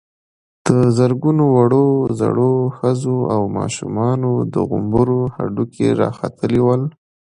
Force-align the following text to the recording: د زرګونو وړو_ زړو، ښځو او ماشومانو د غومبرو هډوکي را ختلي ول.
د 0.65 0.67
زرګونو 0.97 1.43
وړو_ 1.55 1.87
زړو، 2.19 2.53
ښځو 2.77 3.17
او 3.35 3.41
ماشومانو 3.57 4.31
د 4.53 4.55
غومبرو 4.69 5.21
هډوکي 5.35 5.89
را 5.99 6.09
ختلي 6.17 6.59
ول. 6.65 6.83